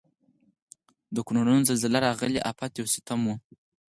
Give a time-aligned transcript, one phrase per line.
[1.15, 3.29] د کونړونو زلزله راغلي افت یو ستم و.